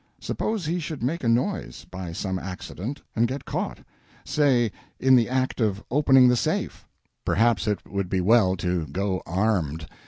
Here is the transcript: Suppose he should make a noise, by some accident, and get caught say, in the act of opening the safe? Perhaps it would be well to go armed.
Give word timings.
Suppose 0.19 0.65
he 0.65 0.79
should 0.79 1.03
make 1.03 1.23
a 1.23 1.27
noise, 1.29 1.85
by 1.91 2.11
some 2.11 2.39
accident, 2.39 3.03
and 3.15 3.27
get 3.27 3.45
caught 3.45 3.85
say, 4.25 4.71
in 4.99 5.15
the 5.15 5.29
act 5.29 5.61
of 5.61 5.83
opening 5.91 6.27
the 6.27 6.35
safe? 6.35 6.87
Perhaps 7.23 7.67
it 7.67 7.85
would 7.87 8.09
be 8.09 8.19
well 8.19 8.55
to 8.57 8.87
go 8.87 9.21
armed. 9.27 9.85